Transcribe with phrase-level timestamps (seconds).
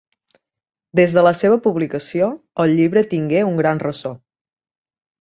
[0.99, 2.31] Des de la seva publicació,
[2.65, 4.19] el llibre tingué un gran ressò.